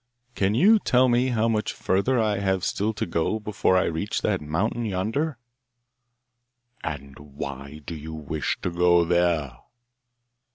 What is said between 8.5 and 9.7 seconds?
to go there?